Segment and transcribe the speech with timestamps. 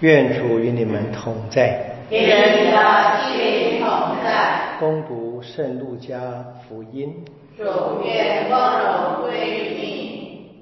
[0.00, 1.94] 愿主与你们同在。
[2.08, 2.78] 愿你的
[3.28, 3.88] 心同
[4.24, 4.78] 在。
[4.80, 7.14] 攻读圣路加福音。
[7.58, 7.64] 主
[8.02, 10.52] 愿光荣归于你。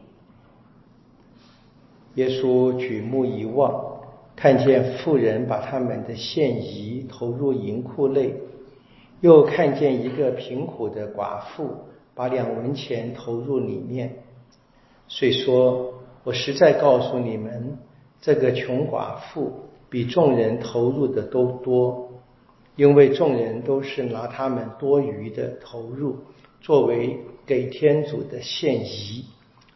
[2.16, 4.01] 耶稣举目一望，
[4.35, 8.34] 看见妇人把他们的献仪投入银库内，
[9.20, 11.77] 又看见一个贫苦的寡妇
[12.12, 14.16] 把两文钱投入里面，
[15.07, 15.95] 遂说
[16.25, 17.79] ：“我实在告诉你们。”
[18.21, 22.11] 这个穷寡妇比众人投入的都多，
[22.77, 26.18] 因为众人都是拿他们多余的投入
[26.61, 29.25] 作为给天主的献仪，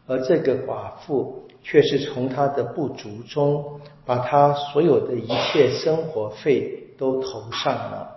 [0.05, 8.09] 而这个寡妇却是从她的不足中把她所有的一切生活费都投上了。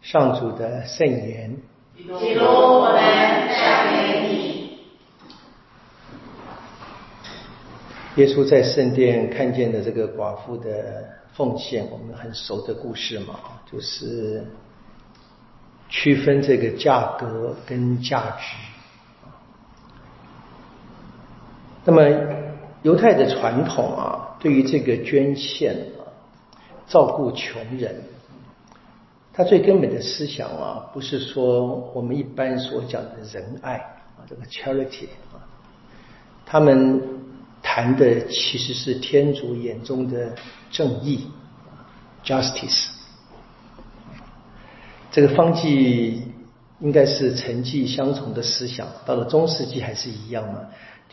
[0.00, 1.56] 上主的圣言。
[1.96, 3.45] 基督，我们
[8.16, 13.34] 耶稣在圣殿看见的这个寡妇的奉献，我们很熟的故事嘛，
[13.70, 14.42] 就是
[15.90, 18.56] 区分这个价格跟价值。
[21.84, 22.02] 那么
[22.82, 26.00] 犹太的传统啊，对于这个捐献啊，
[26.86, 28.02] 照顾穷人，
[29.34, 35.44] 他最根本的思想啊，不是说我们一般所讲的仁爱啊，这个 charity 啊，
[36.46, 37.25] 他们。
[37.68, 40.32] 谈的其实是天主眼中的
[40.70, 41.26] 正义
[42.24, 42.90] ，justice。
[45.10, 46.22] 这个方济
[46.78, 50.60] 应该是成绩相从的思想，到了中世纪还是一样嘛，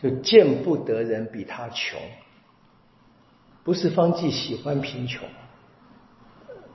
[0.00, 1.98] 就见不得人比他穷。
[3.64, 5.26] 不是方济喜欢贫穷，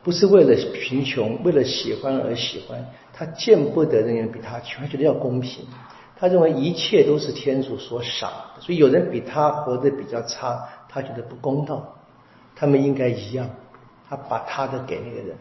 [0.04, 5.66] 不是为了贫穷，为了喜欢而喜欢，他见不得人比他穷，他觉得要公平。
[6.20, 11.96] 他认为一切都是天主所赏，所以有人比他活得比较差，他觉得不公道，
[12.58, 13.50] 他们应该一样，
[14.10, 15.38] 他把他的给那个人。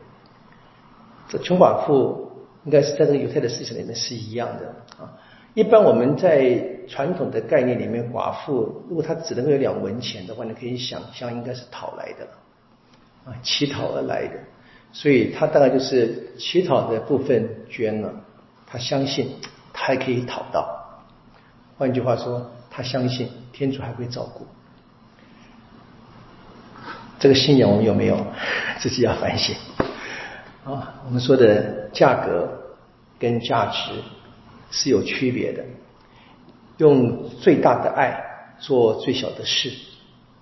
[1.28, 2.30] 这穷寡妇
[2.64, 5.18] 应该是在这个犹太的思想里面是一样的啊。
[5.55, 12.28] 一般我们在传统的概念里面，寡妇如果她只能够有两文钱的话，你可以想象应该是讨来的
[13.28, 14.38] 啊，乞讨而来的，
[14.92, 18.14] 所以他大概就是乞讨的部分捐了，
[18.64, 19.33] 他相信。
[19.88, 20.68] 还可以讨到，
[21.78, 24.46] 换句话说，他相信天主还会照顾。
[27.18, 28.26] 这个信仰我们有没有？
[28.78, 29.56] 自己要反省。
[30.66, 32.46] 啊，我们说的价格
[33.18, 33.92] 跟价值
[34.70, 35.64] 是有区别的，
[36.76, 38.22] 用最大的爱
[38.58, 39.72] 做最小的事，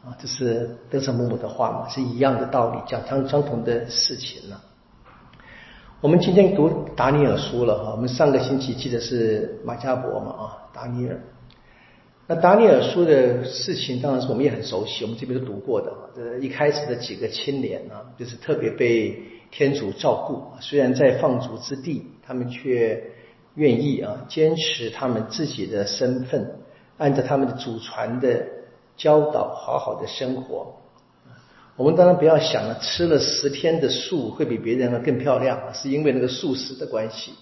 [0.05, 4.61] 啊，这是德圣母母的话嘛，是一样的道理，讲相相同的事情呢。
[6.03, 11.19] 我们今天读达尼尔书了哈，我们上个星期记得是马加伯嘛啊，达尼尔。
[12.27, 15.91] 那达尼尔书的事情，当然是我们也很熟悉，我们这边都读过的。
[16.17, 19.19] 呃，一开始的几个青年呢，就是特别被
[19.51, 23.03] 天主照顾，虽然在放逐之地，他们却
[23.55, 26.59] 愿意啊，坚持他们自己的身份，
[26.99, 28.47] 按照他们的祖传的
[28.99, 30.77] 教导，好好的生活。
[31.77, 37.33] 我们当然不要想了，吃了十天的素会比别人更漂亮，是因为那个素食的关系？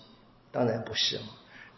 [0.51, 1.19] 当然不是，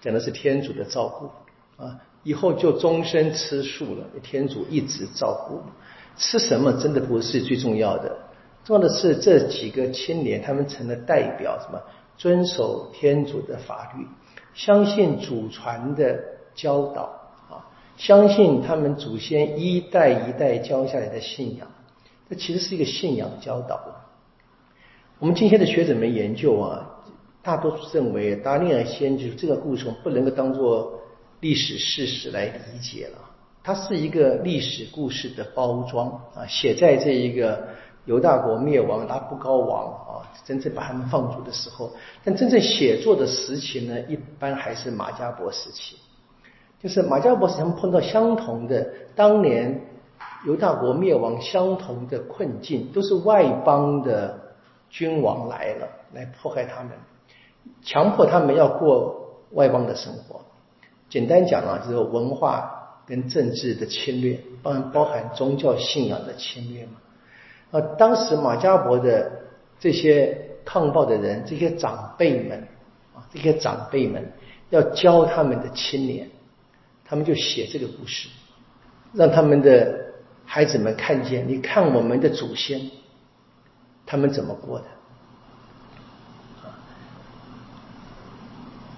[0.01, 2.01] 讲的是天主的照顾啊！
[2.23, 5.61] 以后就终身吃素了，天主一直照顾。
[6.19, 8.17] 吃什么真的不是最重要的，
[8.65, 11.79] 重要的是这几个青年他们成了代表，什么
[12.17, 14.07] 遵守天主的法律，
[14.55, 16.19] 相信祖传的
[16.55, 17.03] 教导
[17.51, 17.69] 啊，
[17.99, 21.69] 相信他们祖先一代一代教下来的信仰。
[22.29, 23.81] 这其实是一个信仰教导。
[25.19, 26.85] 我们今天的学者们研究啊，
[27.41, 31.01] 大多数认为达尼尔先知这个故事不能够当做
[31.41, 33.19] 历史事实来理解了，
[33.63, 37.69] 它是一个历史故事的包装啊，写在这一个
[38.05, 41.93] 犹大国灭亡、拉布高王啊，真正把他们放逐的时候，
[42.25, 45.97] 但真正写作的时期呢，一般还是马加伯时期，
[46.83, 49.81] 就是马加伯时他们碰到相同的当年。
[50.47, 54.55] 犹大国灭亡相同的困境，都是外邦的
[54.89, 56.93] 君王来了，来迫害他们，
[57.83, 60.41] 强迫他们要过外邦的生活。
[61.09, 66.93] 简单讲啊，就是文化跟政治的侵略，包包含宗教信仰的侵略嘛。
[67.73, 69.33] 啊，当时马加伯的
[69.81, 72.69] 这些抗暴的人，这些长辈们
[73.17, 74.33] 啊，这些长辈们
[74.71, 76.31] 要教他们的青年，
[77.05, 78.29] 他们就写这个故事，
[79.13, 80.06] 让他们的。
[80.47, 82.81] 孩子们看见，你看我们的祖先，
[84.07, 84.85] 他们怎么过的？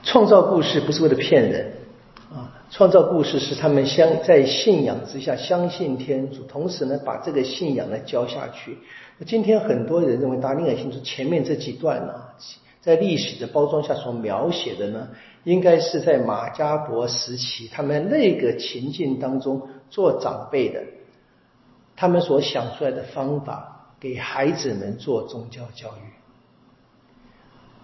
[0.04, 1.72] 创造故事不是为了骗人，
[2.32, 8.78] 啊，创造故事是他们相在信仰之下相信天主，同时呢把这个信仰呢教下去。
[9.26, 12.14] 今天很多人认为达尼尔清楚前面这几段呢，
[12.80, 15.08] 在历史的包装下所描写的呢，
[15.44, 20.82] 应该是在马加伯时期他们那个情境当中做长辈的，
[21.98, 26.02] 他们所想出来的方法给孩子们做宗教教育。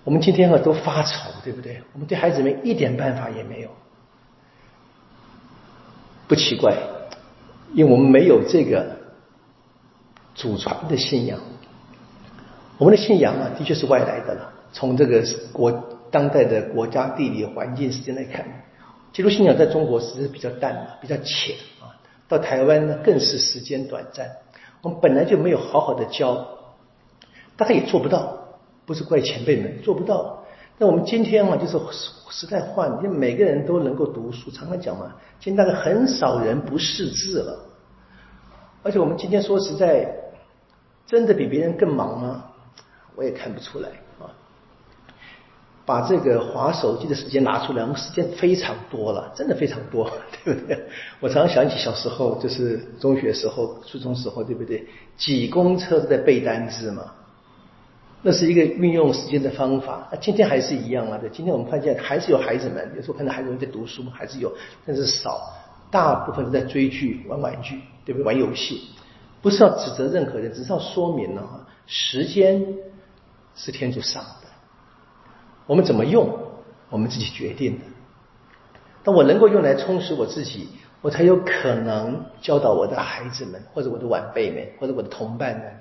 [0.04, 1.82] 我们今天啊都发愁，对不对？
[1.92, 3.70] 我们对孩子们一点办法也没有。
[6.28, 6.76] 不奇怪，
[7.72, 8.86] 因为我们没有这个
[10.36, 11.40] 祖传的信仰。
[12.78, 14.52] 我们的信仰啊，的确是外来的了。
[14.72, 15.72] 从这个国
[16.12, 18.46] 当代的国家地理环境时间来看，
[19.12, 21.56] 基督信仰在中国其实比较淡、比较浅。
[22.28, 24.30] 到台湾呢，更是时间短暂。
[24.82, 26.46] 我们本来就没有好好的教，
[27.56, 28.40] 大概也做不到。
[28.86, 30.44] 不是怪前辈们做不到。
[30.76, 31.78] 那我们今天啊，就是
[32.30, 34.50] 时代换，因为每个人都能够读书。
[34.50, 37.58] 常常讲嘛，现在大概很少人不识字了。
[38.82, 40.14] 而且我们今天说实在，
[41.06, 42.44] 真的比别人更忙吗？
[43.16, 43.88] 我也看不出来
[44.20, 44.28] 啊。
[45.86, 50.10] 把这个划手机的时间拿出来，我们时间非常多了，真的非常多，
[50.44, 50.78] 对不对？
[51.20, 54.86] 我常常想起小时候，就是中学时候、初中时候，对不对？
[55.16, 57.12] 挤公车都在背单词嘛。
[58.26, 60.08] 那是一个运用时间的方法。
[60.10, 61.18] 那今天还是一样啊？
[61.18, 64.50] 对，今天我们看见还是有孩子们，有时候看到孩子们在读书，还是有，
[64.86, 65.52] 但是少，
[65.90, 68.24] 大部分都在追剧、玩玩具，对不对？
[68.24, 68.88] 玩游戏。
[69.42, 72.64] 不是要指责任何人，只是要说明了哈，时间
[73.54, 74.24] 是天主赏，
[75.66, 76.38] 我们怎么用，
[76.90, 77.84] 我们自己决定的。
[79.02, 80.68] 当我能够用来充实我自己，
[81.02, 85.80] 我才有可能教导我的孩子们，或者我的晚辈们，或者我的同伴们。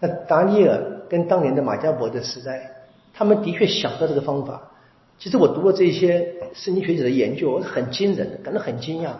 [0.00, 2.70] 那达尼尔跟当年的马加伯的时代，
[3.12, 4.70] 他们的确想到这个方法。
[5.18, 9.10] 其实我读过这些圣经学者的研究，很惊人的，感到很惊讶。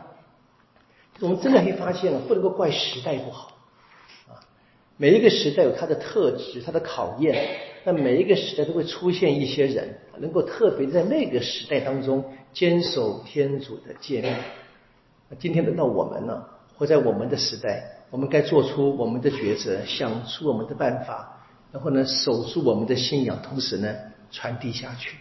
[1.21, 3.53] 我们真的可以发现，不能够怪时代不好
[4.29, 4.43] 啊。
[4.97, 14.33] 每一个时代有它的特质、它的考验，那每一个时代都会出现一些人，能够特别在那个时代当中坚守天主的诫命。
[15.29, 17.99] 那今天轮到我们了，活在我们的时代。
[18.11, 23.89] 我们该做出我们的抉择，想出我们的办法，然后呢，守住我们的信仰，同时呢，
[24.31, 25.17] 传递下去。